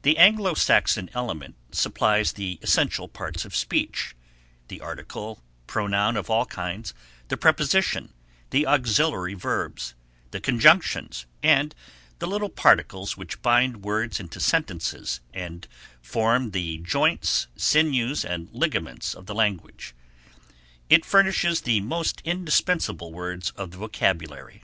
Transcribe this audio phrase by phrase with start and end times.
[0.00, 4.16] The Anglo Saxon element supplies the essential parts of speech,
[4.68, 6.94] the article, pronoun of all kinds,
[7.28, 8.14] the preposition,
[8.48, 9.92] the auxiliary verbs,
[10.30, 11.74] the conjunctions, and
[12.18, 15.68] the little particles which bind words into sentences and
[16.00, 19.94] form the joints, sinews and ligaments of the language.
[20.88, 24.62] It furnishes the most indispensable words of the vocabulary.